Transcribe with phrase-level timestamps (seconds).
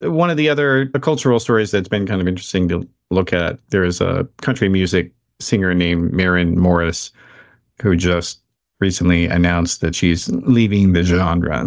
[0.00, 3.84] one of the other cultural stories that's been kind of interesting to look at, there
[3.84, 7.10] is a country music singer named Maren Morris
[7.82, 8.40] who just
[8.80, 11.66] recently announced that she's leaving the genre.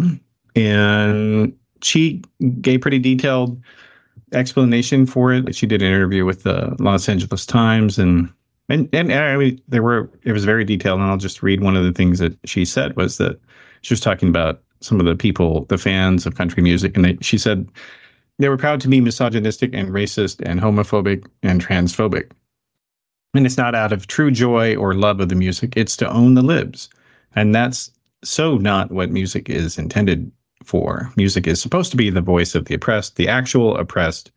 [0.56, 1.52] And
[1.82, 2.22] she
[2.60, 3.60] gave pretty detailed
[4.32, 5.54] explanation for it.
[5.54, 8.32] She did an interview with the Los Angeles Times and
[8.70, 11.76] and and I mean, there were it was very detailed and I'll just read one
[11.76, 13.38] of the things that she said was that
[13.82, 17.18] she was talking about some of the people, the fans of country music, and they,
[17.20, 17.68] she said
[18.38, 22.32] they were proud to be misogynistic and racist and homophobic and transphobic.
[23.34, 26.34] And it's not out of true joy or love of the music, it's to own
[26.34, 26.88] the libs.
[27.34, 27.90] And that's
[28.22, 30.30] so not what music is intended
[30.62, 31.12] for.
[31.16, 34.30] Music is supposed to be the voice of the oppressed, the actual oppressed,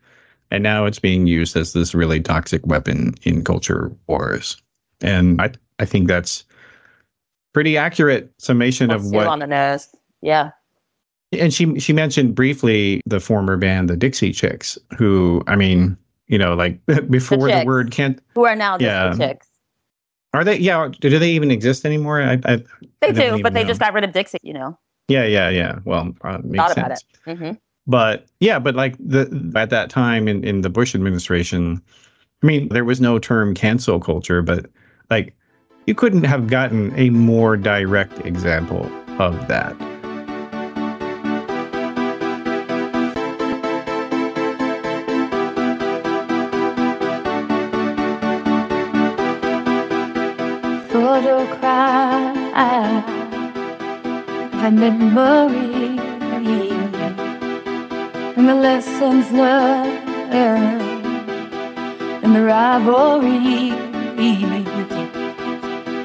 [0.52, 4.58] and now it's being used as this really toxic weapon in culture wars.
[5.02, 6.44] And I, I think that's
[7.54, 9.90] pretty accurate summation Let's of what on the nose.
[10.22, 10.52] Yeah.
[11.34, 16.38] And she she mentioned briefly the former band, the Dixie Chicks, who I mean, you
[16.38, 17.66] know, like before the, Chicks.
[17.66, 19.09] word can't Who are now Yeah.
[19.09, 19.47] the chicks.
[20.34, 20.58] are they?
[20.58, 22.22] Yeah, do they even exist anymore?
[22.22, 22.56] I, I
[23.02, 23.67] They I do, but they know.
[23.67, 24.78] just got rid of Dixie, you know.
[25.09, 25.80] yeah, yeah, yeah.
[25.84, 27.03] Well, uh, makes Thought sense.
[27.25, 27.38] about it.
[27.39, 27.52] hmm
[27.88, 31.81] But yeah, but like the at that time in, in the Bush administration,
[32.41, 34.67] I mean, there was no term cancel culture, but
[35.09, 35.36] like
[35.88, 38.86] you couldn't have gotten a more direct example
[39.19, 39.75] of that.
[54.59, 55.97] And memory.
[58.36, 60.05] And the lessons learned.
[62.23, 63.72] And the rivalry.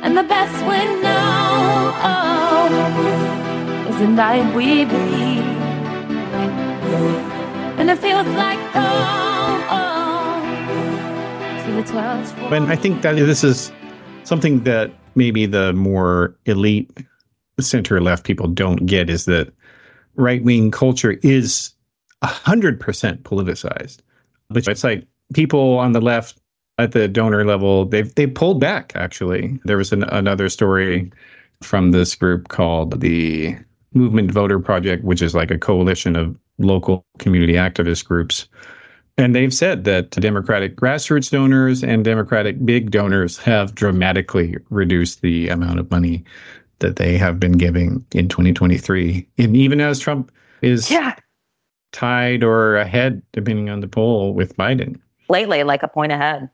[0.04, 1.92] And the best we know
[3.88, 5.44] is the night we bleed.
[7.78, 9.62] And it feels like home
[11.64, 13.72] to the touch And I think that this is
[14.24, 16.90] something that maybe the more elite
[17.60, 19.52] center left people don't get is that
[20.16, 21.74] right wing culture is
[22.22, 22.78] 100%
[23.22, 23.98] politicized.
[24.48, 26.38] But it's like people on the left
[26.78, 29.58] at the donor level, they've they pulled back actually.
[29.64, 31.12] There was an, another story
[31.62, 33.56] from this group called the
[33.94, 38.48] Movement Voter Project, which is like a coalition of local community activist groups.
[39.18, 45.48] And they've said that Democratic grassroots donors and Democratic big donors have dramatically reduced the
[45.48, 46.24] amount of money
[46.82, 49.26] that they have been giving in 2023.
[49.38, 51.14] And even as Trump is Yeah.
[51.92, 54.98] tied or ahead, depending on the poll, with Biden.
[55.28, 56.48] Lately, like a point ahead.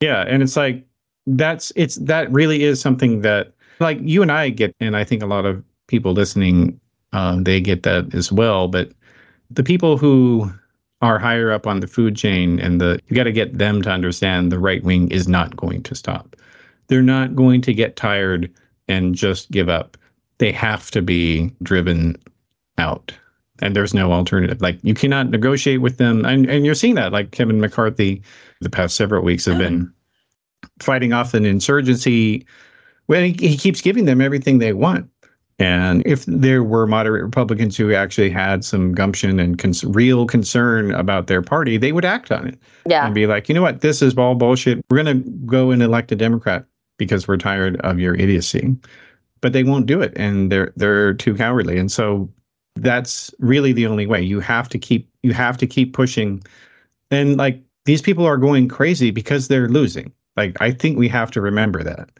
[0.00, 0.24] Yeah.
[0.28, 0.86] And it's like,
[1.26, 5.22] that's, it's, that really is something that, like, you and I get, and I think
[5.22, 6.80] a lot of people listening,
[7.12, 8.68] um, they get that as well.
[8.68, 8.92] But
[9.50, 10.50] the people who
[11.00, 13.90] are higher up on the food chain and the you got to get them to
[13.90, 16.34] understand the right wing is not going to stop.
[16.88, 18.52] They're not going to get tired
[18.88, 19.96] and just give up.
[20.38, 22.16] They have to be driven
[22.78, 23.12] out.
[23.60, 24.60] And there's no alternative.
[24.60, 26.24] Like you cannot negotiate with them.
[26.24, 27.12] And, and you're seeing that.
[27.12, 28.22] Like Kevin McCarthy,
[28.60, 29.92] the past several weeks have been
[30.80, 32.46] fighting off an insurgency.
[33.08, 35.10] Well, he, he keeps giving them everything they want.
[35.60, 40.92] And if there were moderate Republicans who actually had some gumption and cons- real concern
[40.94, 43.04] about their party, they would act on it Yeah.
[43.06, 44.80] and be like, you know what, this is all bullshit.
[44.88, 46.64] We're going to go and elect a Democrat
[46.98, 48.76] because we're tired of your idiocy.
[49.40, 51.78] But they won't do it, and they're they're too cowardly.
[51.78, 52.28] And so
[52.76, 54.20] that's really the only way.
[54.22, 56.42] You have to keep you have to keep pushing.
[57.10, 60.12] And like these people are going crazy because they're losing.
[60.36, 62.10] Like I think we have to remember that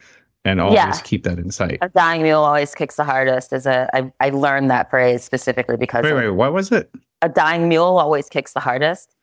[0.45, 0.91] and always Yeah.
[1.03, 1.77] keep that in sight.
[1.81, 3.51] A dying mule always kicks the hardest.
[3.53, 6.89] Is a I, I learned that phrase specifically because Wait, wait, what was it?
[7.21, 9.13] a dying mule always kicks the hardest.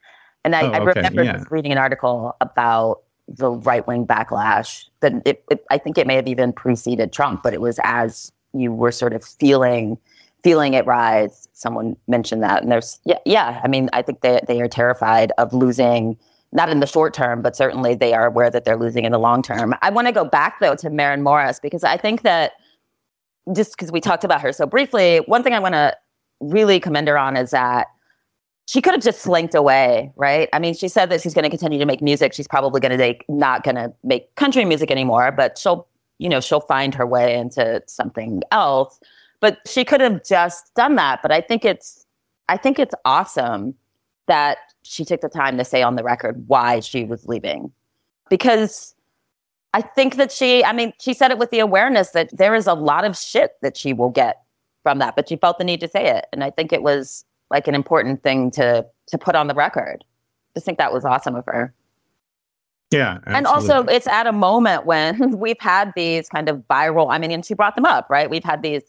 [0.45, 1.43] And I, Oh, I remember yeah.
[1.50, 4.84] reading an article about the right wing backlash.
[5.00, 8.32] That it, it, I think it may have even preceded Trump, but it was as
[8.53, 9.98] you were sort of feeling
[10.42, 11.48] feeling it rise.
[11.54, 13.60] Someone mentioned that, and there's yeah, yeah.
[13.65, 16.16] I mean, I think they they are terrified of losing.
[16.53, 19.18] Not in the short term, but certainly they are aware that they're losing in the
[19.18, 19.74] long term.
[19.83, 22.53] I want to go back though to Maren Morris because I think that
[23.54, 25.97] just because we talked about her so briefly, one thing I want to
[26.41, 27.89] really commend her on is that
[28.66, 30.48] she could have just slinked away, right?
[30.53, 32.33] I mean, she said that she's going to continue to make music.
[32.33, 35.86] She's probably going to not going to make country music anymore, but she'll,
[36.18, 38.98] you know, she'll find her way into something else.
[39.41, 41.22] But she could have just done that.
[41.22, 42.07] But I think it's,
[42.48, 43.74] I think it's awesome
[44.27, 47.71] that she took the time to say on the record why she was leaving,
[48.28, 48.95] because
[49.74, 52.66] I think that she, I mean, she said it with the awareness that there is
[52.66, 54.42] a lot of shit that she will get
[54.83, 56.27] from that, but she felt the need to say it.
[56.33, 60.04] And I think it was like an important thing to to put on the record.
[60.04, 61.72] I just think that was awesome of her.
[62.91, 63.19] Yeah.
[63.27, 67.33] And also, it's at a moment when we've had these kind of viral, I mean,
[67.33, 68.31] and she brought them up, right?
[68.31, 68.83] We've had these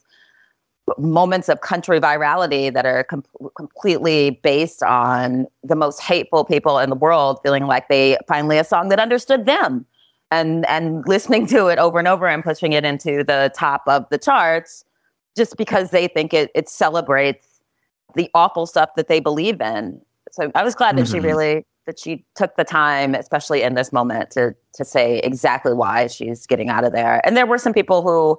[0.98, 3.24] moments of country virality that are com-
[3.56, 8.64] completely based on the most hateful people in the world feeling like they finally a
[8.64, 9.86] song that understood them
[10.32, 14.08] and and listening to it over and over and pushing it into the top of
[14.12, 14.86] the charts
[15.36, 17.57] just because they think it it celebrates
[18.16, 20.02] the awful stuff that they believe in.
[20.32, 21.24] So I was glad that she Mhm.
[21.24, 26.08] really that she took the time, especially in this moment, to to say exactly why
[26.08, 27.22] she's getting out of there.
[27.26, 28.38] And there were some people who,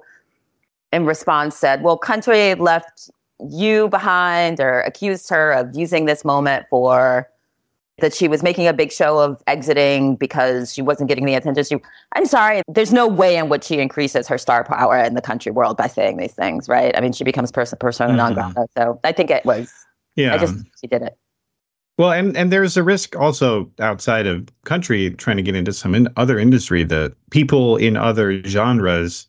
[0.93, 6.67] in response, said, "Well, country left you behind," or accused her of using this moment
[6.69, 7.27] for
[8.01, 11.63] that she was making a big show of exiting because she wasn't getting the attention
[11.63, 11.77] she
[12.13, 15.51] I'm sorry, there's no way in which she increases her star power in the country
[15.51, 16.95] world by saying these things, right?
[16.97, 18.53] I mean, she becomes person persona non Mhm.
[18.53, 18.67] grata.
[18.77, 19.71] So I think it was
[20.15, 20.33] yeah.
[20.33, 21.17] I just she did it.
[21.97, 25.93] Well, and and there's a risk also outside of country trying to get into some
[25.93, 29.27] in other industry that people in other genres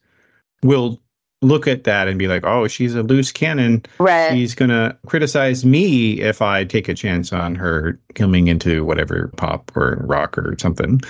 [0.63, 1.01] will
[1.43, 3.83] look at that and be like, "Oh, she's a loose cannon.
[3.99, 4.31] Right.
[4.33, 9.71] She's gonna criticize me if I take a chance on her coming into whatever pop
[9.77, 11.01] or rock or something."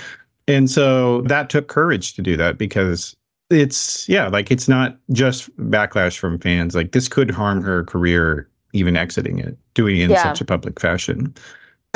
[0.47, 3.15] And so that took courage to do that because
[3.49, 6.75] it's yeah, like it's not just backlash from fans.
[6.75, 10.23] Like this could harm her career even exiting it, doing it in Yeah.
[10.23, 11.33] such a public fashion.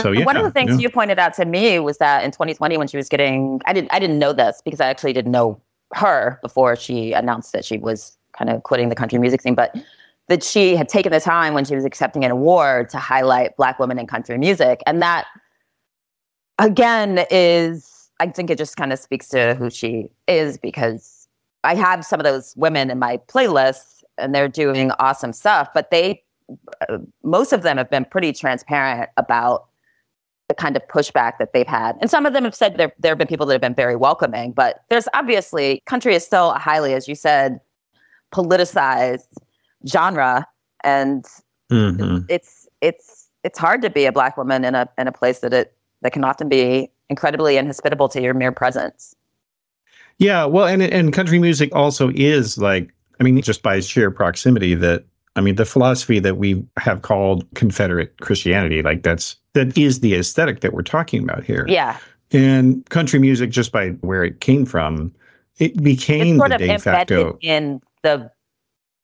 [0.01, 0.79] So yeah, One of the things yeah.
[0.79, 3.93] you pointed out to me was that in 2020, when she was getting, I didn't,
[3.93, 5.61] I didn't know this because I actually didn't know
[5.93, 9.75] her before she announced that she was kind of quitting the country music scene, but
[10.27, 13.79] that she had taken the time when she was accepting an award to highlight Black
[13.79, 15.25] women in country music, and that
[16.59, 21.27] again is, I think it just kind of speaks to who she is because
[21.63, 25.91] I have some of those women in my playlist, and they're doing awesome stuff, but
[25.91, 26.23] they,
[26.89, 29.67] uh, most of them have been pretty transparent about
[30.47, 31.97] the kind of pushback that they've had.
[32.01, 33.95] And some of them have said there there have been people that have been very
[33.95, 37.59] welcoming, but there's obviously country is still a highly, as you said,
[38.35, 39.27] politicized
[39.87, 40.45] genre,
[40.83, 41.25] and
[41.71, 42.25] Mhm.
[42.29, 45.53] it's it's it's hard to be a black woman in a in a place that
[45.53, 49.15] it that can often be incredibly inhospitable to your mere presence.
[50.19, 54.73] Yeah, well, and and country music also is like, I mean, just by sheer proximity,
[54.75, 55.03] that
[55.35, 60.13] I mean, the philosophy that we have called Confederate Christianity, like that's that is the
[60.15, 61.65] aesthetic that we're talking about here.
[61.69, 61.97] Yeah,
[62.31, 65.13] And country music, just by where it came from,
[65.59, 67.37] it became it's sort the of de embedded facto.
[67.41, 68.31] in the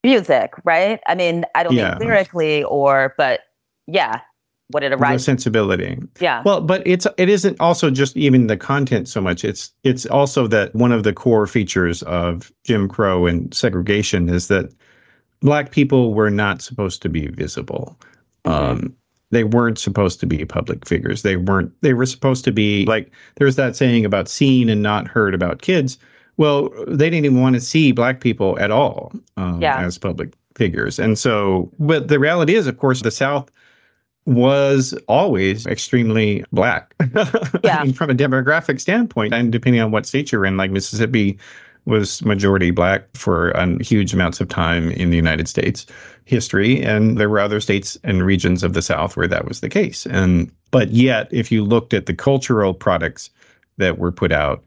[0.03, 1.00] music, right?
[1.07, 1.98] I mean, I don't Yeah.
[2.00, 3.42] mean lyrically or, but
[3.88, 4.21] yeah,
[4.69, 5.25] what it the arrives.
[5.25, 5.98] sensibility.
[6.21, 9.44] Yeah, Well, but it's it isn't also just even the content so much.
[9.44, 14.48] It's it's also that one of the core features of Jim Crow and segregation is
[14.48, 14.71] that
[15.42, 18.00] black people were not supposed to be visible.
[18.45, 18.95] Um,
[19.31, 21.21] they weren't supposed to be public figures.
[21.21, 21.71] They weren't.
[21.81, 25.62] They were supposed to be like there's that saying about seen and not heard about
[25.62, 25.98] kids.
[26.41, 29.79] Well, they didn't even want to see black people at all um, Yeah.
[29.85, 30.97] as public figures.
[30.97, 33.51] And so, but the reality is, of course, the South
[34.25, 36.95] was always extremely black.
[37.63, 37.77] Yeah.
[37.77, 41.38] I mean, from a demographic standpoint, and depending on what state you're in, like Mississippi
[41.85, 45.85] was majority black for um, huge amounts of time in the United States
[46.25, 49.69] history, and there were other states and regions of the South where that was the
[49.69, 50.07] case.
[50.07, 53.29] And but yet, if you looked at the cultural products
[53.77, 54.63] that were put out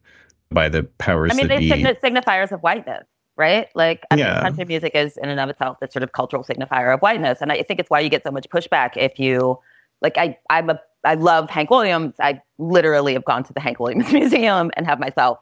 [0.55, 3.05] by the powers I mean, they be, signi- signifiers of whiteness,
[3.37, 3.69] right?
[3.75, 6.95] Like, I mean, country music is in and of itself the sort of cultural signifier
[6.95, 9.59] of whiteness, and I think it's why you get so much pushback if you,
[10.01, 12.15] like, I, I'm a, I love Hank Williams.
[12.21, 15.39] I literally have gone to the Hank Williams Museum and have myself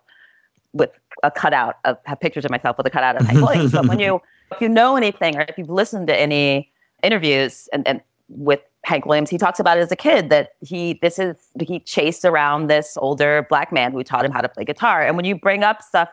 [0.72, 0.90] with
[1.22, 3.72] a cutout of have pictures of myself with a cutout of Hank Williams.
[3.72, 7.86] But when you, if you know anything, or if you've listened to any interviews and,
[7.86, 11.36] and with Hank Williams, he talks about it as a kid that he this is
[11.60, 15.02] he chased around this older black man who taught him how to play guitar.
[15.02, 16.08] And when you bring up stuff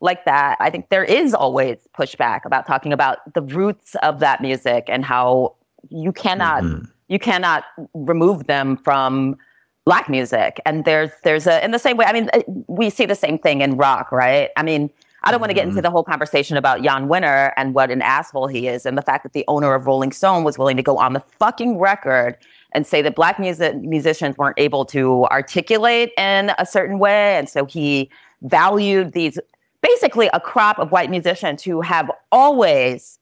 [0.00, 4.40] like that, I think there is always pushback about talking about the roots of that
[4.40, 5.54] music and how
[5.88, 6.88] you cannot Mhm.
[7.08, 7.64] you cannot
[7.94, 9.36] remove them from
[9.86, 12.28] black music and there's there's a in the same way i mean
[12.68, 14.90] we see the same thing in rock right i mean
[15.24, 15.82] i don't want to get into mm-hmm.
[15.82, 19.22] the whole conversation about Jann Wenner and what an asshole he is and the fact
[19.22, 22.36] that the owner of rolling stone was willing to go on the fucking record
[22.72, 27.48] and say that black music musicians weren't able to articulate in a certain way and
[27.48, 28.10] so he
[28.42, 29.38] valued these
[29.82, 33.18] basically a crop of white musicians who have always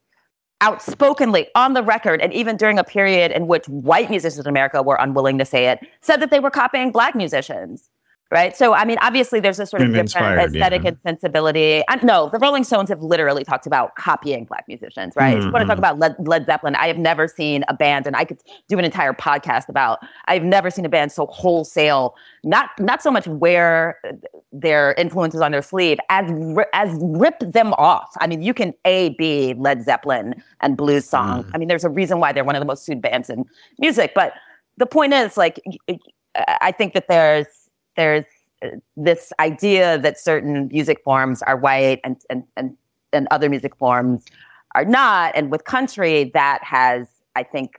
[0.60, 4.82] outspokenly on the record and even during a period in which white musicians in America
[4.82, 7.90] were unwilling to say it, said that they were copying black musicians.
[8.30, 8.56] Right?
[8.56, 10.88] So, I mean, obviously, there's a sort of inspired, aesthetic yeah.
[10.88, 11.82] and sensibility.
[12.02, 15.36] No, the Rolling Stones have literally talked about copying black musicians, right?
[15.38, 15.78] If you want to talk Mhm.
[15.78, 18.84] about Led, Led Zeppelin, I have never seen a band, and I could do an
[18.84, 19.98] entire podcast about.
[20.26, 23.98] I've never seen a band so wholesale, not not so much wear
[24.52, 26.30] their influences on their sleeve as
[26.74, 28.10] as rip them off.
[28.20, 31.44] I mean, you can a b Led Zeppelin and blues song.
[31.44, 31.50] Mm.
[31.54, 33.44] I mean, there's a reason why they're one of the most sued bands in
[33.78, 34.32] music, but
[34.76, 35.60] the point is like
[36.60, 37.46] I think that there's
[37.98, 38.24] there's
[38.64, 42.74] uh, this idea that certain music forms are white and and and
[43.12, 44.24] and other music forms
[44.74, 45.32] are not.
[45.34, 47.78] And with country that has I think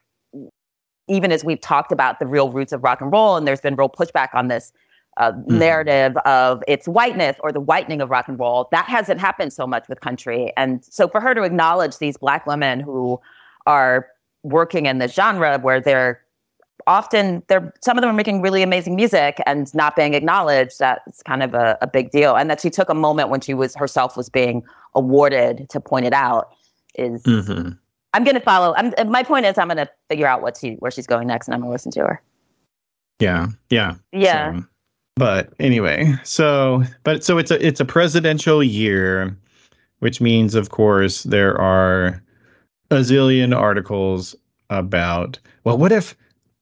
[1.08, 3.76] even as we've talked about the real roots of rock and roll and there's been
[3.76, 4.72] real pushback on this
[5.18, 9.52] uh, narrative of its whiteness or the whitening of rock and roll that hasn't happened
[9.52, 10.54] so much with country.
[10.56, 13.20] And so for her to acknowledge these black women who
[13.66, 14.08] are
[14.44, 16.22] working in the genre where they're
[16.90, 21.22] often they're some of them are making really amazing music and not being acknowledged that's
[21.24, 23.76] kind of a, a big deal and that she took a moment when she was
[23.76, 24.64] herself was being
[24.96, 26.50] awarded to point it out
[26.96, 27.78] is Mhm.
[28.14, 30.74] i'm going to follow I'm, my point is i'm going to figure out what she
[30.80, 32.22] where she's going next and i'm going to listen to her
[33.20, 33.96] Yeah, yeah.
[34.12, 34.66] yeah So,
[35.16, 39.38] but anyway, so but so it's a it's a presidential year,
[40.00, 42.24] which means of course there are
[42.90, 44.34] a zillion articles
[44.70, 46.16] about well, what if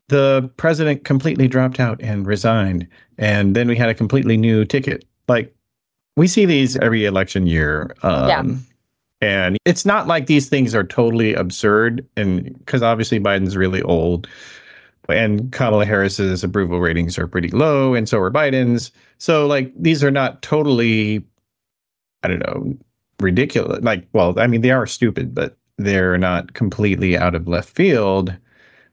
[0.10, 2.88] the president completely dropped out and resigned,
[3.18, 5.06] and then we had a completely new ticket?
[5.28, 5.54] Like
[6.16, 7.96] we see these every election year.
[8.04, 8.44] Um, Yeah.
[9.20, 14.28] And it's not like these things are totally absurd, and because obviously Biden's really old,
[15.10, 18.92] and Kamala Harris's approval ratings are pretty low, and so are Biden's.
[19.18, 21.26] So, like, these are not totally,
[22.22, 22.78] I don't know,
[23.20, 23.82] ridiculous.
[23.84, 28.36] Like, well, I mean, they are stupid, but they're not completely out of left field.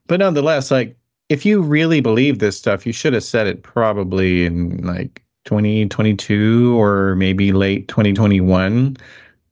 [0.06, 0.96] But nonetheless, like,
[1.28, 6.78] if you really believe this stuff, you should have said it probably in like 2022
[6.80, 8.96] or maybe late 2021.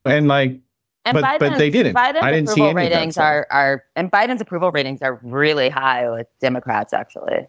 [0.05, 0.59] And like,
[1.05, 1.95] and but- but they didn't.
[1.95, 6.09] Biden's I didn't see any ratings are are and Biden's approval ratings are really high
[6.09, 7.47] with Democrats actually.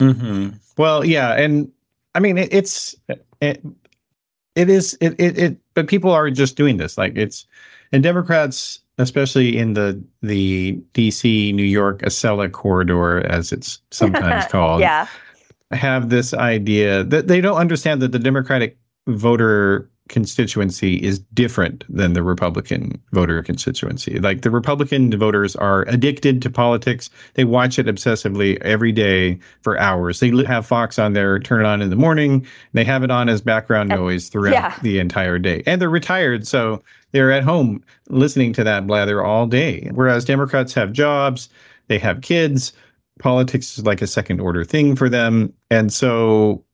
[0.00, 0.48] hmm
[0.78, 1.70] Well, yeah, and
[2.14, 2.94] I mean it, it's
[3.40, 3.62] it,
[4.54, 7.46] it is it, it it but people are just doing this like it's
[7.92, 14.80] and Democrats especially in the the DC New York Acela corridor as it's sometimes called
[14.80, 15.06] yeah,
[15.72, 18.76] have this idea that they don't understand that the Democratic
[19.06, 24.18] voter constituency is different than the Republican voter constituency.
[24.18, 27.08] Like the Republican voters are addicted to politics.
[27.34, 30.18] They watch it obsessively every day for hours.
[30.18, 32.44] They have Fox on there, turn it on in the morning.
[32.72, 34.78] They have it on as background noise throughout yeah.
[34.82, 35.62] the entire day.
[35.64, 39.90] And they're retired, so they're at home listening to that blather all day.
[39.94, 41.48] Whereas Democrats have jobs,
[41.88, 42.72] they have kids,
[43.18, 45.52] politics is like a second order thing for them.
[45.70, 46.64] And so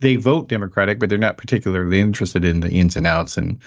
[0.00, 3.36] they vote Democratic, but they're not particularly interested in the ins and outs.
[3.36, 3.58] And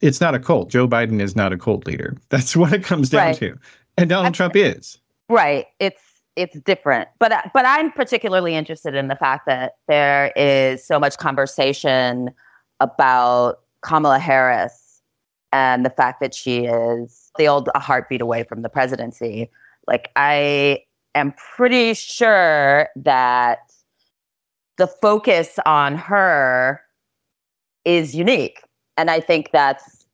[0.00, 0.70] it's not a cult.
[0.70, 2.16] Joe Biden is not a cult leader.
[2.28, 3.36] That's what it comes down Right.
[3.38, 3.58] to.
[3.96, 4.98] And Donald Trump is.
[5.28, 5.66] right.
[5.78, 6.02] It's
[6.36, 11.16] it's different, but but I'm particularly interested in the fact that there is so much
[11.16, 12.30] conversation
[12.80, 14.83] about Kamala Harris
[15.54, 19.48] and the fact that she is the old a heartbeat away from the presidency.
[19.86, 20.80] Like I
[21.14, 23.60] am pretty sure that
[24.78, 26.82] the focus on her
[27.84, 28.64] is unique.
[28.96, 30.06] And I think that's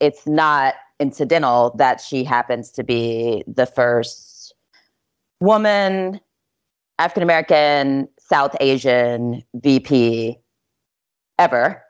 [0.00, 4.54] it's not incidental that she happens to be the first
[5.40, 6.18] woman,
[6.98, 10.38] African American, South Asian VP
[11.38, 11.82] ever.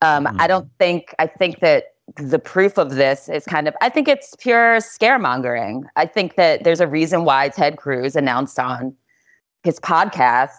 [0.00, 3.88] Um, I don't think, I think that the proof of this is kind of, I
[3.88, 5.84] think it's pure scaremongering.
[5.96, 8.94] I think that there's a reason why Ted Cruz announced on
[9.62, 10.50] his podcast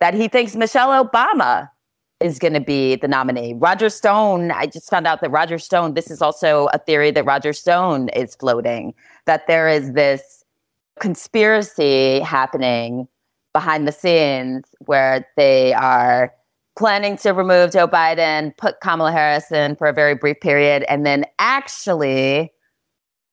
[0.00, 1.68] that he thinks Michelle Obama
[2.20, 3.54] is going to be the nominee.
[3.54, 7.24] Roger Stone, I just found out that Roger Stone, this is also a theory that
[7.24, 8.92] Roger Stone is floating,
[9.26, 10.44] that there is this
[10.98, 13.08] conspiracy happening
[13.54, 16.32] behind the scenes where they are
[16.78, 21.04] planning to remove Joe Biden, put Kamala Harris in for a very brief period, and
[21.04, 22.52] then actually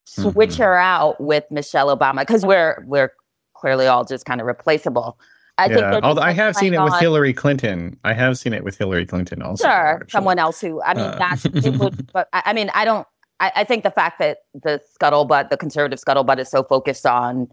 [0.05, 0.57] switch Mhm.
[0.57, 3.11] her out with Michelle Obama because we're we're
[3.55, 5.19] clearly all just kind of replaceable.
[5.59, 5.89] I think yeah.
[5.91, 7.97] they're Although I have seen it with on- Hillary Clinton.
[8.03, 9.63] I have seen it with Hillary Clinton also.
[9.63, 10.09] Sure, actually.
[10.11, 11.17] someone else who I mean, Uh.
[11.17, 13.07] not it would, but I, I mean, I don't.
[13.39, 17.47] I, I think the fact that the scuttlebutt, the conservative scuttlebutt, is so focused on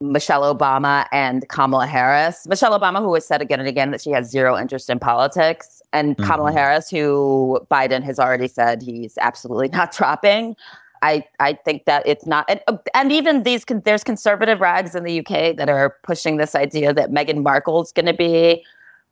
[0.00, 2.46] Michelle Obama and Kamala Harris.
[2.46, 5.80] Michelle Obama, who has said again and again that she has zero interest in politics,
[5.92, 6.54] and Kamala Mhm.
[6.54, 10.56] Harris, who Biden has already said he's absolutely not dropping.
[11.02, 12.60] I, I think that it's not, and,
[12.94, 16.94] and even these, con- there's conservative rags in the UK that are pushing this idea
[16.94, 18.64] that Meghan Markle's going to be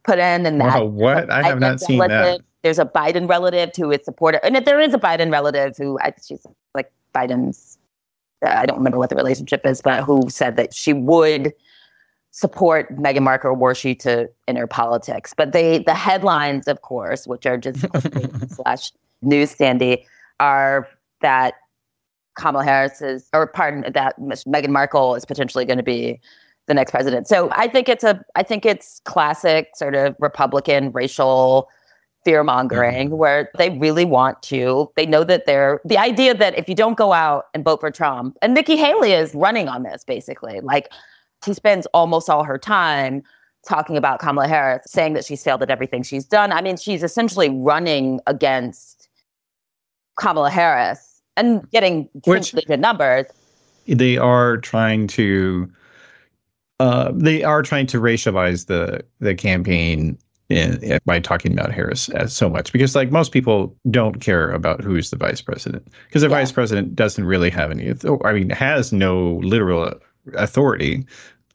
[0.02, 1.30] put in, and that what?
[1.30, 2.40] I have not seen that.
[2.62, 6.14] There's a Biden relative who is supporter, and there is a Biden relative who I,
[6.24, 7.71] she's like Biden's.
[8.42, 11.52] I don't remember what the relationship is, but who said that she would
[12.32, 15.34] support Meghan Markle were she to enter politics.
[15.36, 17.80] But they, the headlines, of course, which are just
[18.48, 18.92] slash
[19.24, 20.04] newsstandy,
[20.40, 20.88] are
[21.20, 21.54] that
[22.36, 26.20] Kamala Harris is, or pardon, that Meghan Markle is potentially going to be
[26.66, 27.28] the next president.
[27.28, 31.68] So I think it's a, I think it's classic sort of Republican racial
[32.24, 36.68] fear mongering where they really want to, they know that they're, the idea that if
[36.68, 40.04] you don't go out and vote for Trump, and Nikki Haley is running on this
[40.04, 40.88] basically, like
[41.44, 43.22] she spends almost all her time
[43.68, 46.52] talking about Kamala Harris, saying that she's failed at everything she's done.
[46.52, 49.08] I mean, she's essentially running against
[50.18, 53.26] Kamala Harris and getting Which- good numbers.
[53.86, 55.70] they are trying to
[56.80, 60.18] uh, they are trying to racialize the the campaign
[60.52, 64.82] in, by talking about Harris as so much because like most people don't care about
[64.82, 66.36] who's the vice president because the Yeah.
[66.36, 67.92] vice president doesn't really have any
[68.24, 69.92] I mean has no literal
[70.34, 71.04] authority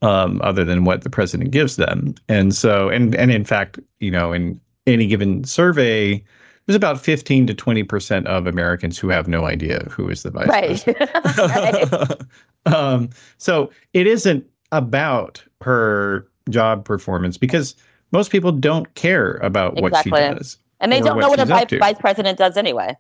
[0.02, 4.12] um, other than what the president gives them and so and and in fact you
[4.12, 6.24] know in any given survey
[6.66, 10.32] there's about 15 to 20 percent of Americans who have no idea who is the
[10.32, 11.38] vice president Right.
[12.08, 12.22] right.
[12.74, 17.76] um, so it isn't about her job performance because
[18.12, 20.58] most people don't care about what she does.
[20.80, 22.96] And they don't know what a vice, vice president does anyway.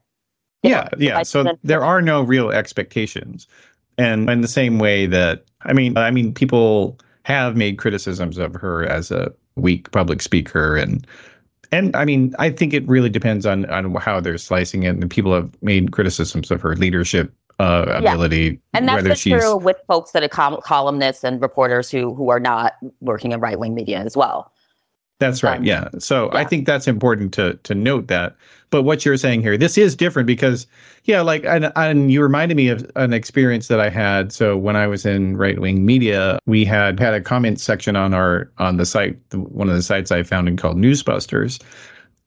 [0.63, 1.23] They Yeah, don't know what the yeah.
[1.23, 3.47] So president there are no real expectations,
[3.97, 8.53] and in the same way that I mean, I mean, people have made criticisms of
[8.55, 11.05] her as a weak public speaker, and
[11.71, 14.89] and I mean, I think it really depends on on how they're slicing it.
[14.95, 18.13] And people have made criticisms of her leadership uh, Yeah.
[18.13, 22.13] ability, And that's whether she's true with folks that are col- columnists and reporters who
[22.15, 24.51] who are not working in right wing media as well.
[25.19, 25.57] That's right.
[25.57, 25.89] Um, Yeah.
[25.99, 28.35] So I think that's important to to note that.
[28.69, 30.67] But what you're saying here, this is different because,
[31.05, 34.33] yeah, like, and, and you reminded me of an experience that I had.
[34.33, 38.13] So when I was in right wing media, we had had a comment section on
[38.13, 41.63] our on the site, one of the sites I founded called Newsbusters,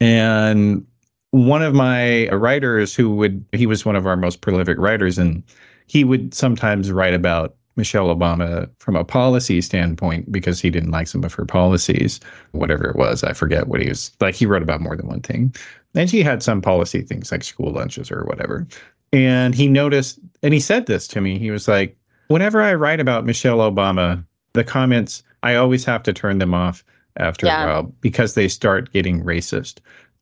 [0.00, 0.84] and
[1.32, 5.42] one of my writers who would he was one of our most prolific writers, and
[5.86, 11.08] he would sometimes write about Michelle Obama from a policy standpoint because he didn't like
[11.08, 12.20] some of her policies,
[12.52, 13.24] whatever it was.
[13.24, 14.34] I forget what he was like.
[14.34, 15.54] He wrote about more than one thing.
[15.94, 18.66] And she had some policy things like school lunches or whatever.
[19.12, 21.38] And he noticed, and he said this to me.
[21.38, 21.96] He was like,
[22.28, 26.84] whenever I write about Michelle Obama, the comments, I always have to turn them off
[27.16, 27.64] after Yeah.
[27.64, 29.78] a while because they start getting racist.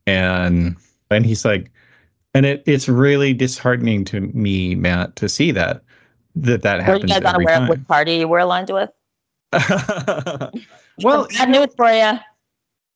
[0.06, 0.76] And
[1.10, 1.70] and he's like,
[2.34, 5.82] and it, it's really disheartening to me, Matt, to see that
[6.36, 7.02] that that happens.
[7.02, 7.68] Were you guys every unaware of time.
[7.68, 8.90] which party you were aligned with?
[11.02, 12.18] well, bad news for you.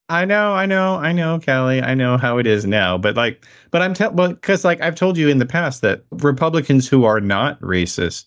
[0.09, 1.81] I know, I know, I know, Kali.
[1.81, 4.95] I know how it is now, but like, but I'm telling, well, because like I've
[4.95, 8.27] told you in the past that Republicans who are not racist,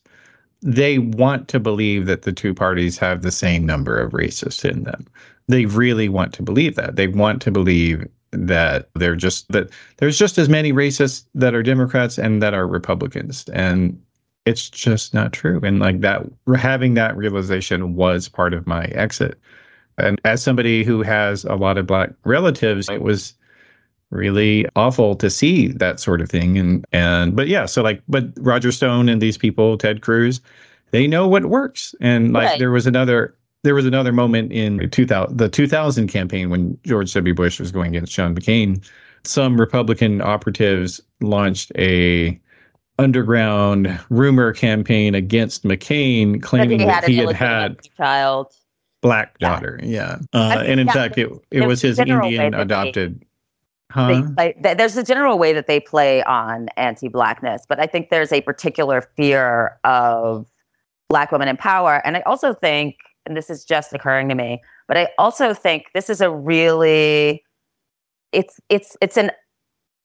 [0.62, 4.84] they want to believe that the two parties have the same number of racists in
[4.84, 5.06] them.
[5.48, 6.96] They really want to believe that.
[6.96, 11.62] They want to believe that they're just that there's just as many racists that are
[11.62, 14.02] Democrats and that are Republicans, and
[14.46, 15.60] it's just not true.
[15.64, 16.24] And like that,
[16.56, 19.40] having that realization was part of my exit.
[19.98, 23.34] And as somebody who has a lot of black relatives, it was
[24.12, 26.58] really awful to see that sort of thing.
[26.58, 30.42] And and but yeah, so like but Roger Stone and these people, Ted Cruz,
[30.92, 31.96] they know what works.
[32.02, 32.60] And like Right.
[32.60, 37.34] there was another there was another moment in 2000 the 2000 campaign when George W.
[37.34, 38.84] Bush was going against John McCain.
[39.24, 42.40] Some Republican operatives launched a
[42.98, 48.54] underground rumor campaign against McCain, claiming he that had he had had child.
[49.02, 49.50] black Yeah.
[49.50, 49.80] daughter.
[49.84, 50.18] Yeah.
[50.34, 53.20] Uh, and in that fact, it, it was his Indian they- adopted.
[53.20, 53.26] They
[53.92, 54.24] Huh?
[54.36, 58.42] play, there's a general way that they play on anti-blackness, but I think there's a
[58.42, 60.48] particular fear of
[61.08, 64.62] black women in power, and I also think, and this is just occurring to me,
[64.90, 67.42] but I also think this is a really,
[68.34, 69.32] it's it's it's an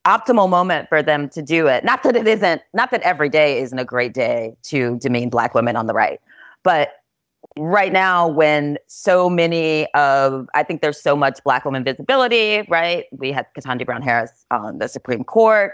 [0.07, 1.85] optimal moment for them to do it.
[1.85, 5.55] Not that it isn't, not that every day isn't a great day to demean black
[5.55, 6.21] women on the right,
[6.63, 6.93] but
[7.57, 13.07] right now when so many of i think there's so much black woman visibility right
[13.13, 15.73] we had Ketanji brown harris on the supreme court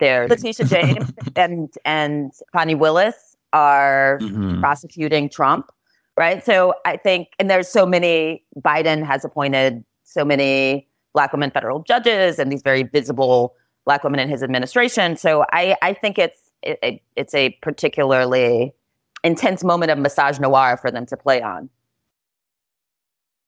[0.00, 4.60] there's letitia james and and Fani willis are Mhm.
[4.60, 5.70] prosecuting trump
[6.18, 11.50] right so i think and there's so many biden has appointed so many black women
[11.52, 16.18] federal judges and these very visible black women in his administration so i i think
[16.18, 18.72] it's it, it, it's a particularly
[19.24, 21.68] intense moment of misogynoir for them to play on.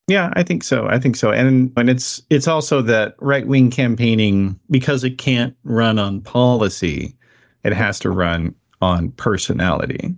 [0.07, 0.87] Yeah, I think so.
[0.87, 1.31] I think so.
[1.31, 7.15] And and it's it's also that right wing campaigning because it can't run on policy,
[7.63, 10.15] it has to run on personality.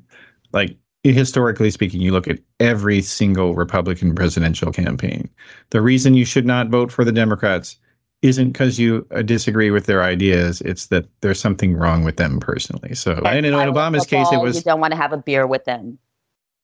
[0.53, 5.27] Like historically speaking, you look at every single Republican presidential campaign.
[5.71, 7.77] The reason you should not vote for the Democrats
[8.21, 10.62] isn't because you uh, disagree with their ideas.
[10.62, 12.93] It's that there's something wrong with them personally.
[12.95, 15.65] So, and in Obama's case, it was you don't want to have a beer with
[15.65, 15.97] them.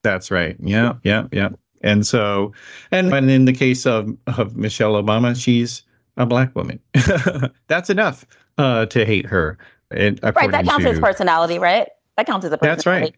[0.04, 0.56] That's right.
[0.60, 1.50] Yeah, yeah, yeah.
[1.82, 2.52] And so,
[2.92, 5.84] and, and in the case of, of Michelle Obama, she's
[6.18, 6.80] a black woman.
[7.68, 8.26] That's enough
[8.58, 9.58] uh, to hate her.
[9.92, 10.52] It, right.
[10.52, 11.88] That counts to, as personality, right?
[12.18, 12.76] That counts as a personality.
[12.76, 13.16] That's right.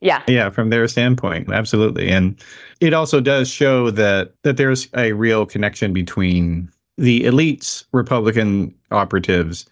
[0.00, 0.22] Yeah.
[0.28, 2.10] Yeah, from their standpoint, absolutely.
[2.10, 2.38] And
[2.80, 9.66] it also does show that that there's a real connection between the elites Republican operatives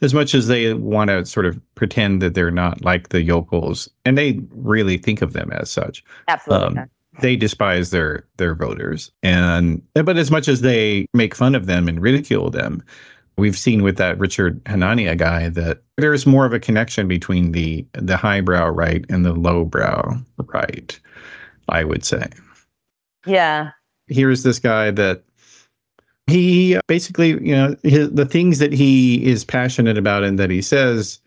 [0.00, 3.88] as much as they want to sort of pretend that they're not like the yokels
[4.04, 6.04] and they really think of them as such.
[6.28, 6.78] Absolutely.
[6.78, 11.66] Um, they despise their their voters and but as much as they make fun of
[11.66, 12.82] them and ridicule them
[13.36, 17.86] we've seen with that Richard Hanania guy that there's more of a connection between the
[17.92, 21.00] the highbrow right and the lowbrow right
[21.68, 22.28] i would say
[23.26, 23.70] yeah
[24.06, 25.24] here's this guy that
[26.28, 30.62] he basically you know his, the things that he is passionate about and that he
[30.62, 31.20] says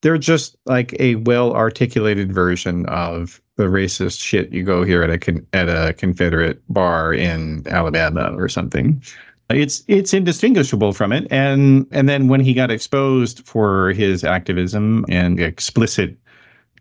[0.00, 5.10] they're just like a well articulated version of the racist shit you go hear at
[5.10, 9.02] a at a Confederate bar in Alabama or something.
[9.50, 15.06] It's it's indistinguishable from it, and and then when he got exposed for his activism
[15.08, 16.16] and explicit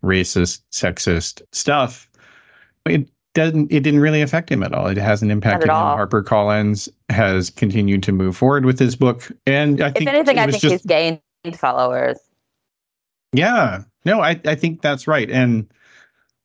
[0.04, 2.10] racist, sexist stuff,
[2.86, 4.88] it doesn't it didn't really affect him at all.
[4.88, 5.76] It hasn't impacted him.
[5.76, 10.39] Harper Collins has continued to move forward with his book, and I think if anything,
[10.39, 11.21] I think just, he's gained
[11.54, 12.17] followers.
[13.34, 15.67] Yeah, no, I I think that's right, and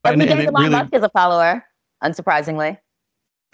[0.05, 1.65] and, we gained Elon really, Musk as a follower,
[2.05, 2.77] unsurprisingly.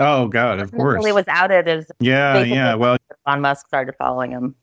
[0.01, 1.07] Oh God, of course.
[1.07, 2.74] He was outed as yeah, yeah.
[2.74, 4.57] Well, Elon Musk started following him.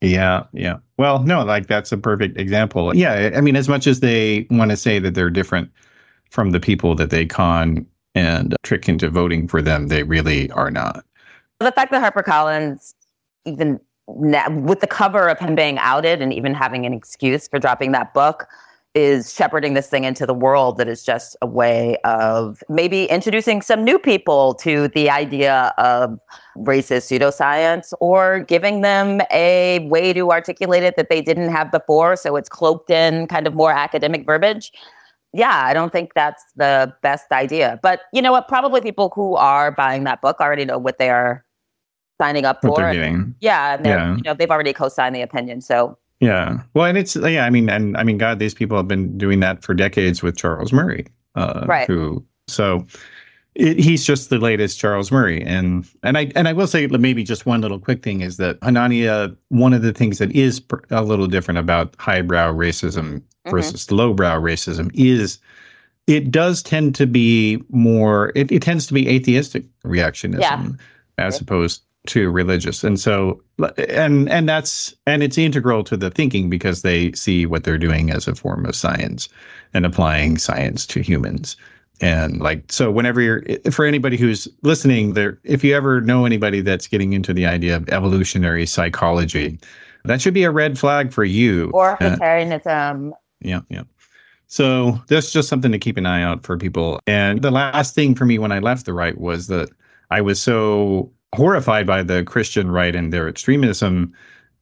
[0.00, 0.76] Yeah, yeah.
[0.96, 2.94] Well, no, like that's a perfect example.
[2.94, 5.72] Yeah, I mean, as much as they want to say that they're different
[6.30, 10.70] from the people that they con and trick into voting for them, they really are
[10.70, 11.04] not.
[11.60, 12.94] The fact that Harper Collins,
[13.44, 17.92] even with the cover of him being outed and even having an excuse for dropping
[17.92, 18.46] that book,
[18.94, 23.60] is shepherding this thing into the world that is just a way of maybe introducing
[23.60, 26.18] some new people to the idea of
[26.56, 32.16] racist pseudoscience or giving them a way to articulate it that they didn't have before.
[32.16, 34.72] So it's cloaked in kind of more academic verbiage.
[35.32, 37.78] Yeah, I don't think that's the best idea.
[37.82, 38.48] But you know what?
[38.48, 41.44] Probably people who are buying that book already know what they are
[42.20, 42.82] signing up what for.
[42.82, 43.34] They're doing.
[43.40, 44.16] Yeah, yeah.
[44.16, 45.60] You know, they've already co-signed the opinion.
[45.60, 46.62] So yeah.
[46.74, 47.44] Well, and it's yeah.
[47.44, 50.36] I mean, and I mean, God, these people have been doing that for decades with
[50.36, 51.86] Charles Murray, uh, right?
[51.86, 52.86] Who so
[53.58, 57.24] it, he's just the latest Charles Murray, and and I and I will say maybe
[57.24, 59.36] just one little quick thing is that Hanania.
[59.48, 63.50] One of the things that is a little different about highbrow racism mm-hmm.
[63.50, 65.40] versus lowbrow racism is
[66.06, 68.32] it does tend to be more.
[68.36, 70.68] It, it tends to be atheistic reactionism yeah.
[71.18, 73.42] as opposed to religious and so
[73.76, 78.10] and and that's and it's integral to the thinking because they see what they're doing
[78.10, 79.28] as a form of science
[79.74, 81.56] and applying science to humans
[82.00, 86.60] and like so whenever you're for anybody who's listening there if you ever know anybody
[86.60, 89.58] that's getting into the idea of evolutionary psychology
[90.04, 93.82] that should be a red flag for you or vegetarianism uh, yeah yeah
[94.46, 98.14] so that's just something to keep an eye out for people and the last thing
[98.14, 99.68] for me when i left the right was that
[100.10, 104.12] i was so horrified by the Christian right and their extremism.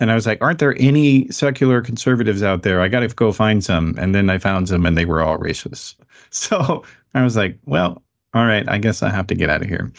[0.00, 2.80] And I was like, aren't there any secular conservatives out there?
[2.80, 3.94] I got to go find some.
[3.98, 5.94] And then I found some and they were all racist.
[6.30, 6.84] So
[7.14, 8.02] I was like, well,
[8.34, 9.90] all right, I guess I have to get out of here.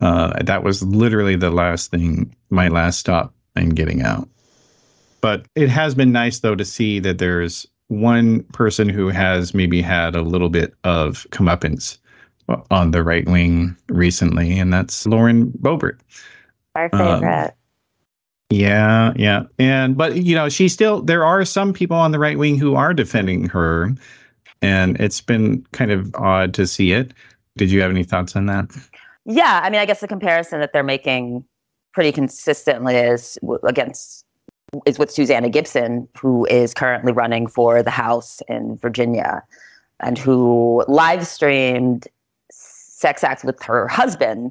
[0.00, 4.28] Uh, that was literally the last thing, my last stop in getting out.
[5.20, 9.80] But it has been nice, though, to see that there's one person who has maybe
[9.82, 11.98] had a little bit of comeuppance
[12.70, 15.98] on the right wing recently, and that's Lauren Boebert.
[16.74, 17.46] Our favorite.
[17.46, 17.50] Um,
[18.50, 19.44] yeah, yeah.
[19.58, 22.74] And but you know, she still there are some people on the right wing who
[22.74, 23.94] are defending her
[24.64, 27.12] and it's been kind of odd to see it.
[27.56, 28.70] Did you have any thoughts on that?
[29.26, 31.44] Yeah, I mean, I guess the comparison that they're making
[31.92, 34.24] pretty consistently is against
[34.86, 39.42] is with Susanna Gibson, who is currently running for the House in Virginia,
[40.00, 42.08] and who live streamed
[42.50, 44.50] sex acts with her husband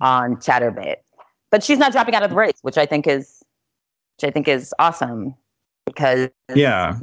[0.00, 0.96] on Chaturbate.
[1.50, 3.42] But she's not dropping out of the race, which I think is
[4.18, 5.34] which I think is awesome
[5.86, 6.98] because yeah,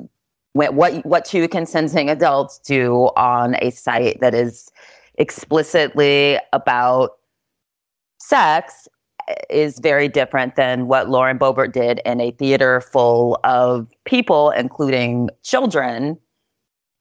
[0.54, 0.74] what
[1.06, 4.72] what two consenting adults do on a site that is
[5.16, 7.12] explicitly about
[8.20, 8.88] sex
[9.50, 15.30] is very different than what Lauren Boebert did in a theater full of people, including
[15.44, 16.18] children,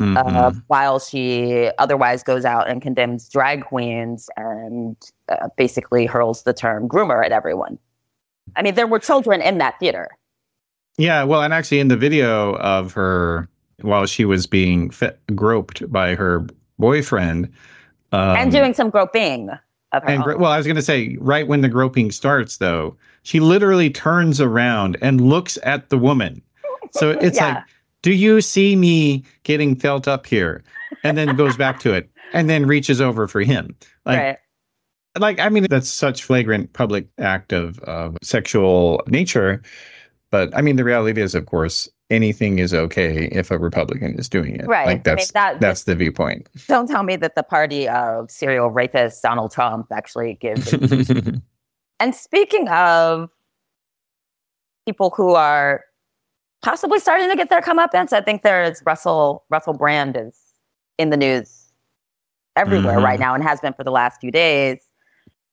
[0.00, 0.16] Mhm.
[0.16, 4.96] uh, while she otherwise goes out and condemns drag queens and
[5.28, 7.78] uh, basically hurls the term groomer at everyone.
[8.56, 10.08] I mean, there were children in that theater.
[10.98, 13.48] Yeah, well, and actually, in the video of her
[13.80, 14.92] while she was being
[15.34, 16.46] groped by her
[16.78, 17.46] boyfriend,
[18.12, 19.50] um, and doing some groping
[19.92, 22.58] of her And gro- well, I was going to say, right when the groping starts,
[22.58, 26.42] though, she literally turns around and looks at the woman.
[26.92, 27.54] So it's Yeah.
[27.54, 27.64] like,
[28.02, 30.62] do you see me getting felt up here?
[31.04, 33.74] And then goes back to it and then reaches over for him.
[34.04, 34.38] Like, right.
[35.18, 39.62] like I mean, that's such flagrant public act of, of sexual nature.
[40.32, 44.28] But I mean, the reality is, of course, anything is okay if a Republican is
[44.30, 44.66] doing it.
[44.66, 44.80] Right.
[44.80, 46.48] I mean, Like that's that- that's the viewpoint.
[46.66, 50.72] Don't tell me that the party of serial rapist Donald Trump actually gives.
[52.00, 53.28] and speaking of
[54.86, 55.82] people who are
[56.62, 60.38] possibly starting to get their comeuppance, I think there's Russell Russell Brand is
[60.98, 61.72] in the news
[62.56, 63.04] everywhere Mhm.
[63.04, 64.78] right now and has been for the last few days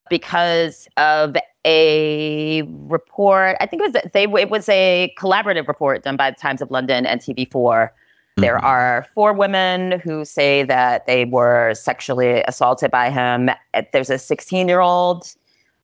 [0.10, 3.58] because of a report.
[3.60, 6.72] I think it was they it was a collaborative report done by the Times of
[6.72, 7.92] London and TV4
[8.38, 8.64] there Mhm.
[8.64, 13.50] are four women who say that they were sexually assaulted by him.
[13.92, 15.28] There's a 16 year old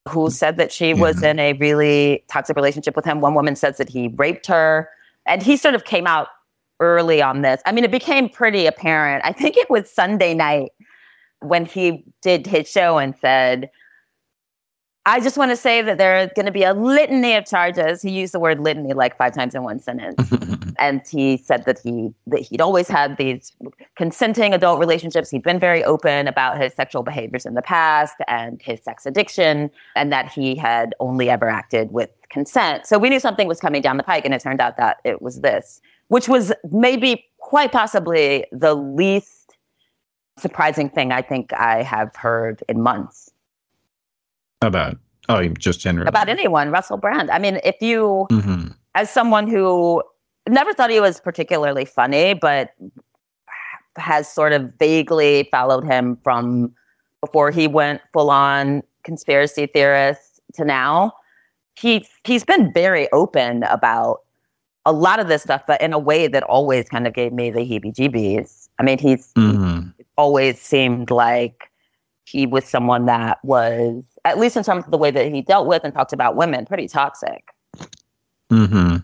[0.07, 3.19] who said that she was in a really toxic relationship with him.
[3.19, 4.89] One woman says that he raped her.
[5.25, 6.27] And he sort of came out
[6.79, 7.61] early on this.
[7.65, 9.25] I mean, it became pretty apparent.
[9.25, 10.71] I think it was Sunday night
[11.39, 13.69] when he did his show and said,
[15.07, 18.01] I just want to say that there are going to be a litany of charges.
[18.01, 20.31] He used the word litany like five times in one sentence.
[20.77, 23.53] And he said that he that he'd always had these
[23.95, 25.29] consenting adult relationships.
[25.29, 29.71] He'd been very open about his sexual behaviors in the past and his sex addiction
[29.95, 32.85] and that he had only ever acted with consent.
[32.85, 35.21] So we knew something was coming down the pike and it turned out that it
[35.21, 39.57] was this which was maybe quite possibly the least
[40.37, 43.31] surprising thing i think i have heard in months
[44.61, 44.97] about
[45.29, 48.75] oh, just generally about anyone russell brand i mean if you Mhm.
[48.95, 50.01] as someone who
[50.47, 52.69] never thought he was particularly funny, but
[53.97, 56.71] has sort of vaguely followed him from
[57.19, 61.11] before he went full on conspiracy theorist to now.
[61.79, 64.19] He he's been very open about
[64.85, 67.49] a lot of this stuff, but in a way that always kind of gave me
[67.49, 68.67] the heebie-jeebies.
[68.77, 69.93] I mean, he's Mhm.
[70.17, 71.71] always seemed like
[72.25, 75.67] he was someone that was, at least in terms of the way that he dealt
[75.67, 77.49] with and talked about women, pretty toxic.
[78.49, 78.97] hmm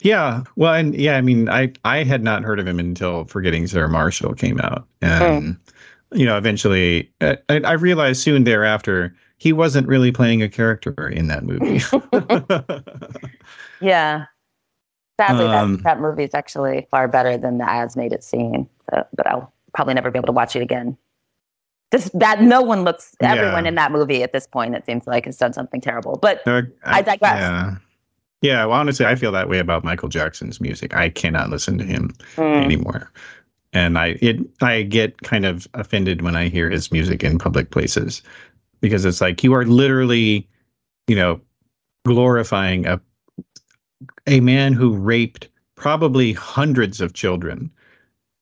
[0.00, 0.42] Yeah.
[0.56, 3.88] Well, and yeah, I mean, I I had not heard of him until Forgetting Sarah
[3.88, 5.56] Marshall came out, and
[6.12, 11.28] you know, eventually, I, I realized soon thereafter he wasn't really playing a character in
[11.28, 11.80] that movie.
[13.80, 14.26] Yeah.
[15.18, 18.68] Sadly, Um, that, that movie is actually far better than the ads made it seem.
[18.90, 20.96] So, but I'll probably never be able to watch it again.
[21.92, 23.68] Just that no one looks, everyone Yeah.
[23.70, 26.18] in that movie at this point, it seems like has done something terrible.
[26.22, 27.40] But Uh, I digress.
[27.40, 27.76] Yeah.
[28.42, 28.64] Yeah.
[28.66, 30.94] Well, honestly, I feel that way about Michael Jackson's music.
[30.94, 33.10] I cannot listen to him mm, anymore.
[33.72, 37.70] And I it I get kind of offended when I hear his music in public
[37.70, 38.22] places
[38.80, 40.48] because it's like you are literally,
[41.06, 41.40] you know,
[42.04, 43.00] glorifying a
[44.26, 47.70] a man who raped probably hundreds of children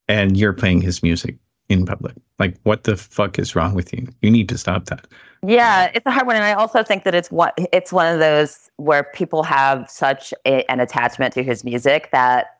[0.06, 1.36] and you're playing his music
[1.68, 2.14] in public.
[2.38, 4.08] Like what the fuck is wrong with you?
[4.22, 5.06] You need to stop that.
[5.46, 6.36] yeah, it's a hard one.
[6.36, 10.32] And I also think that it's one, it's one of those where people have such
[10.46, 12.58] a, an attachment to his music that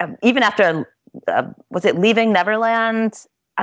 [0.00, 0.86] um, even after,
[1.28, 3.14] uh, was it Leaving Neverland?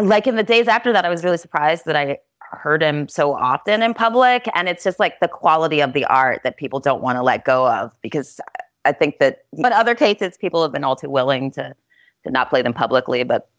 [0.01, 3.33] Like in the days after that, I was really surprised that I heard him so
[3.33, 4.47] often in public.
[4.55, 7.45] And it's just like the quality of the art that people don't want to let
[7.45, 8.39] go of because
[8.85, 11.75] I think that, but other cases, people have been all too willing to,
[12.23, 13.49] to not play them publicly, but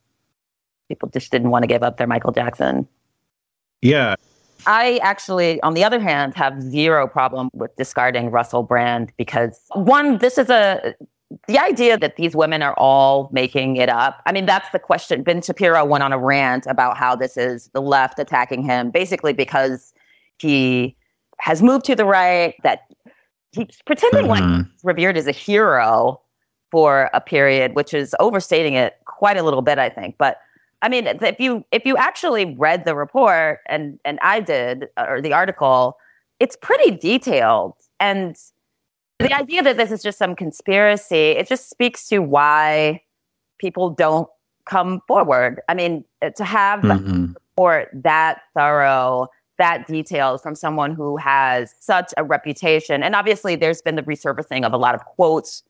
[0.92, 2.86] people just didn't want to give up their Michael Jackson.
[3.80, 4.14] Yeah.
[4.66, 10.18] I actually, on the other hand, have zero problem with discarding Russell Brand because one,
[10.18, 10.94] this is a
[11.48, 14.20] the idea that these women are all making it up.
[14.26, 15.22] I mean, that's the question.
[15.22, 19.32] Ben Shapiro went on a rant about how this is the left attacking him, basically
[19.32, 19.94] because
[20.38, 20.94] he
[21.38, 22.80] has moved to the right, that
[23.52, 24.68] he's pretending like Mhm.
[24.84, 26.20] revered as a hero
[26.70, 30.16] for a period, which is overstating it quite a little bit, I think.
[30.18, 30.36] But
[30.82, 35.20] I mean, if you if you actually read the report and and I did or
[35.22, 35.96] the article,
[36.40, 37.74] it's pretty detailed.
[38.00, 38.36] And
[39.20, 43.00] the idea that this is just some conspiracy, it just speaks to why
[43.58, 44.28] people don't
[44.66, 45.60] come forward.
[45.68, 46.04] I mean,
[46.36, 47.34] to have the Mhm.
[47.34, 53.04] report that thorough, that detail from someone who has such a reputation.
[53.04, 55.62] And obviously, there's been the resurfacing of a lot of quotes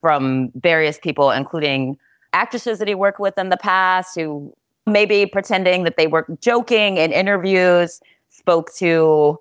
[0.00, 1.96] from various people, including
[2.36, 4.52] actresses that he worked with in the past who
[4.86, 9.38] maybe pretending that they were joking in interviews, spoke to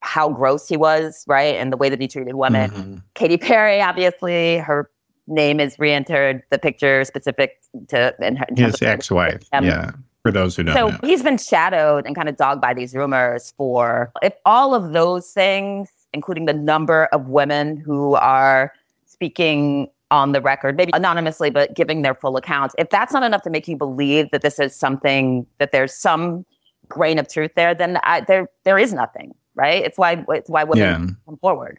[0.00, 1.56] how gross he was, right?
[1.56, 2.70] And the way that he treated women.
[2.70, 3.02] Mhm.
[3.14, 4.88] Katy Perry, obviously, her
[5.26, 7.58] name is re-entered the picture specific
[7.88, 9.42] to in her, in His ex-wife.
[9.52, 9.90] Um, yeah.
[10.22, 10.98] For those who don't So know.
[11.02, 15.30] he's been shadowed and kind of dogged by these rumors for if all of those
[15.30, 18.72] things, including the number of women who are
[19.06, 23.42] speaking on the record, maybe anonymously, but giving their full accounts, if that's not enough
[23.42, 26.44] to make you believe that this is something that there's some
[26.88, 29.82] grain of truth there, then I, there there is nothing, right?
[29.84, 31.06] It's why it's why women Yeah.
[31.26, 31.78] come forward.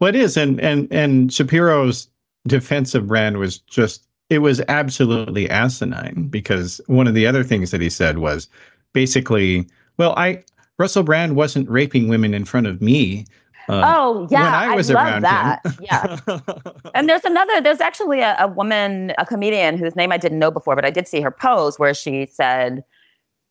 [0.00, 2.08] Well, it is, and and and Shapiro's
[2.46, 7.82] defensive brand was just it was absolutely asinine because one of the other things that
[7.82, 8.48] he said was
[8.94, 9.66] basically,
[9.98, 10.42] well, I
[10.78, 13.26] Russell Brand wasn't raping women in front of me.
[13.68, 15.60] Uh, oh yeah, when I was love around that.
[15.64, 15.74] him.
[15.82, 16.18] Yeah.
[16.94, 20.50] And there's another, there's actually a, a woman, a comedian whose name I didn't know
[20.50, 22.84] before, but I did see her pose where she said,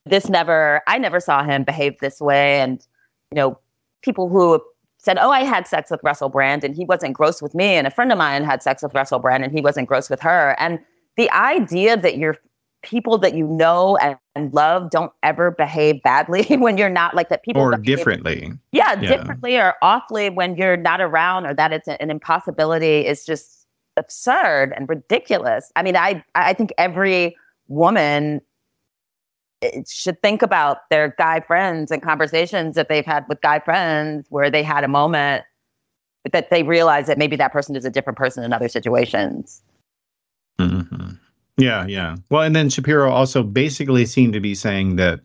[0.05, 2.59] This never, I never saw him behave this way.
[2.59, 2.85] And,
[3.31, 3.57] you know,
[4.03, 4.61] people who
[4.99, 7.65] said, Oh, I had sex with Russell Brand and he wasn't gross with me.
[7.65, 10.21] And a friend of mine had sex with Russell Brand and he wasn't gross with
[10.21, 10.55] her.
[10.59, 10.79] And
[11.17, 12.37] the idea that your
[12.83, 17.29] people that you know and, and love don't ever behave badly when you're not like
[17.29, 18.51] that people or behave differently.
[18.71, 19.17] yeah, Yeah.
[19.17, 23.67] differently or awfully when you're not around or that it's an impossibility is just
[23.97, 25.71] absurd and ridiculous.
[25.75, 27.35] I mean, I I think every
[27.67, 28.41] woman
[29.61, 34.25] eh, should think about their guy friends and conversations that they've had with guy friends
[34.29, 35.43] where they had a moment
[36.31, 39.61] that they realize that maybe that person is a different person in other situations.
[40.59, 41.17] Mhm.
[41.57, 42.15] Yeah, yeah.
[42.29, 45.19] Well, and then Shapiro also basically seemed to be saying that,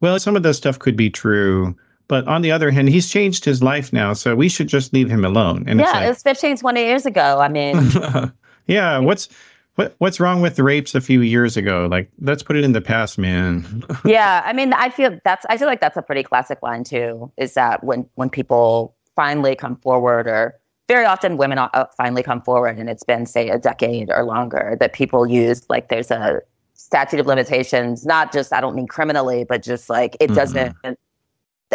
[0.00, 1.76] well, some of this stuff could be true,
[2.08, 5.10] but on the other hand, he's changed his life now, so we should just leave
[5.10, 5.64] him alone.
[5.66, 7.40] And yeah, it was 15, 20 years ago.
[7.40, 7.76] I mean,
[8.66, 9.28] yeah, what's
[9.76, 11.86] what what's wrong with the rapes a few years ago?
[11.90, 13.84] Like, let's put it in the past, man.
[14.04, 17.30] yeah i mean i feel that's i feel like that's a pretty classic line too
[17.36, 20.58] is that when when people finally come forward or
[20.90, 24.76] very often women uh, finally come forward and it's been say a decade or longer
[24.80, 26.40] that people use like there's a
[26.74, 30.34] statute of limitations not just i don't mean criminally but just like it Mhm.
[30.34, 30.76] doesn't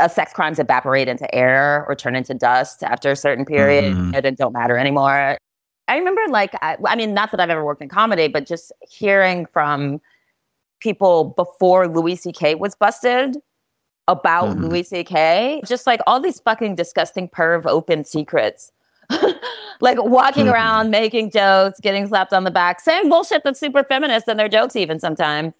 [0.02, 4.26] uh, sex crimes evaporate into air or turn into dust after a certain period Mhm.
[4.26, 5.38] and don't matter anymore
[5.88, 8.74] i remember like I, I mean not that i've ever worked in comedy but just
[8.82, 10.02] hearing from
[10.82, 12.56] people before Louis C.K.
[12.56, 13.38] was busted
[14.10, 14.62] about Mhm.
[14.64, 15.62] Louis C.K.
[15.66, 18.72] Just like all these fucking disgusting perv open secrets.
[19.82, 20.54] like walking Mhm.
[20.54, 24.50] around, making jokes, getting slapped on the back, saying bullshit that's super feminist in their
[24.50, 25.54] jokes, even sometimes.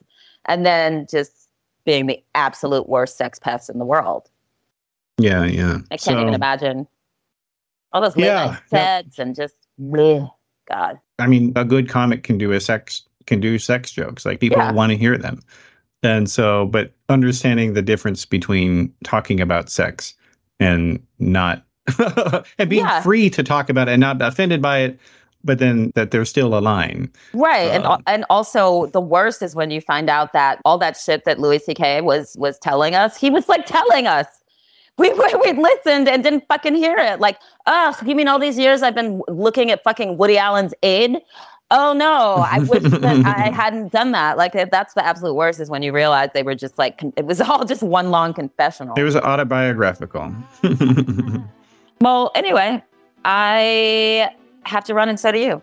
[0.46, 1.50] And then just
[1.86, 4.30] being the absolute worst sex pest in the world.
[5.18, 5.78] yeah, yeah.
[5.92, 6.88] I can't even imagine
[7.94, 9.24] all those Yeah, night yeah.
[9.24, 10.30] and just bleh.
[10.70, 11.00] God.
[11.20, 14.26] I mean, a good comic can do a sex can do sex jokes.
[14.26, 14.72] Like people Yeah.
[14.72, 15.40] want to hear them.
[16.04, 20.14] And so, but understanding the difference between talking about sex
[20.60, 21.64] and not
[22.58, 23.02] and being Yeah.
[23.02, 25.00] free to talk about it and not offended by it,
[25.44, 27.12] but then that there's still a line.
[27.34, 30.98] Right, and Um, and also the worst is when you find out that all that
[30.98, 32.02] shit that Louis C.K.
[32.02, 34.26] was was telling us, he was like telling us.
[34.98, 37.20] We, we we listened and didn't fucking hear it.
[37.20, 41.18] Like, oh, you mean all these years I've been looking at fucking Woody Allen's aid?
[41.70, 44.38] Oh no, I wish that I hadn't done that.
[44.38, 47.42] Like, that's the absolute worst is when you realize they were just like it was
[47.42, 48.96] all just one long confessional.
[48.96, 50.34] It was autobiographical.
[52.02, 52.84] well, anyway,
[53.24, 54.32] I
[54.64, 55.62] have to run and so do you.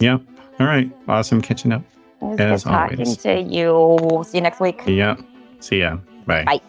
[0.00, 0.18] yeah.
[0.58, 0.90] All right.
[1.08, 1.82] Awesome catching up.
[2.20, 3.16] It As good talking always.
[3.18, 4.22] to you.
[4.26, 4.82] See you next week.
[4.86, 5.16] Yeah.
[5.60, 5.96] See ya.
[6.26, 6.44] Bye.
[6.44, 6.60] Bye.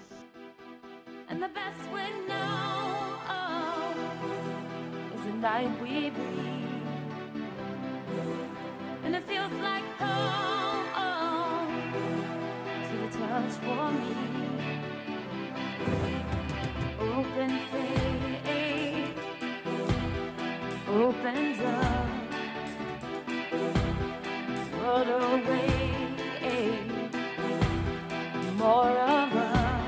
[1.28, 3.94] And the best we know
[5.14, 5.81] is the night
[21.02, 22.06] opens up.
[24.72, 25.72] Put away
[28.56, 29.82] more of us.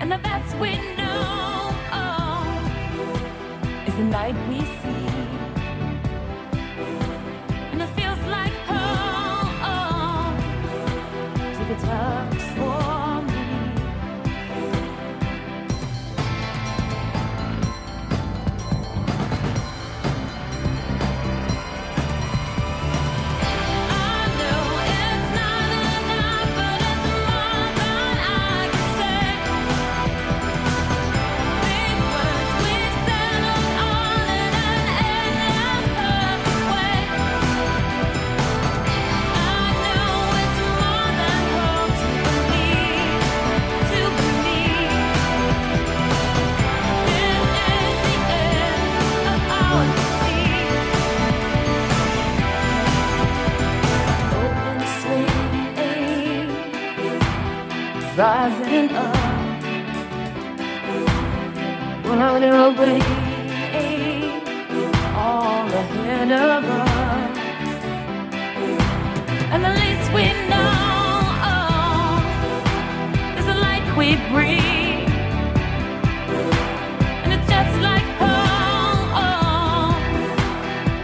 [0.00, 2.44] And the best we know oh,
[3.86, 5.01] is the night we see.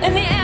[0.09, 0.38] and the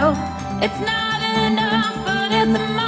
[0.00, 0.10] know
[0.60, 2.83] it's not enough, but it's enough.